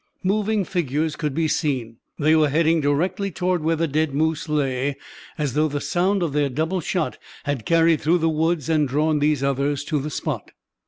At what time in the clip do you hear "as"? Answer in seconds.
5.37-5.53